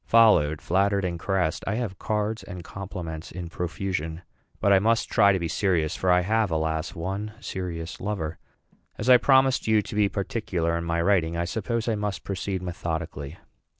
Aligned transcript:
Followed, 0.07 0.63
flattered, 0.63 1.05
and 1.05 1.19
caressed, 1.19 1.63
I 1.67 1.75
have 1.75 1.99
cards 1.99 2.41
and 2.43 2.63
compliments 2.63 3.31
in 3.31 3.49
profusion. 3.49 4.23
But 4.59 4.73
I 4.73 4.79
must 4.79 5.11
try 5.11 5.31
to 5.31 5.37
be 5.37 5.47
serious; 5.47 5.95
for 5.95 6.09
I 6.11 6.21
have, 6.21 6.49
alas! 6.49 6.95
one 6.95 7.33
serious 7.39 7.99
lover. 8.01 8.39
As 8.97 9.11
I 9.11 9.17
promised 9.17 9.67
you 9.67 9.83
to 9.83 9.93
be 9.93 10.09
particular 10.09 10.75
in 10.75 10.85
my 10.85 11.03
writing, 11.03 11.37
I 11.37 11.45
suppose 11.45 11.87
I 11.87 11.93
must 11.93 12.23
proceed 12.23 12.63
methodically. 12.63 13.37